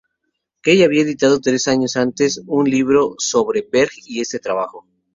Kay 0.61 0.81
había 0.81 1.03
editado 1.03 1.39
tres 1.41 1.67
años 1.67 1.95
antes 1.95 2.41
un 2.47 2.67
libro 2.67 3.13
sobre 3.19 3.67
Berg 3.71 3.91
y 4.07 4.21
este 4.21 4.39
trabajo. 4.39 4.87